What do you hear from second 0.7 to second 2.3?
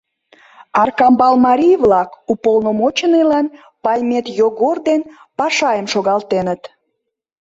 Аркамбал марий-влак